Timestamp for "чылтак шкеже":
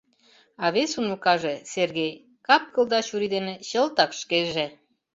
3.67-4.67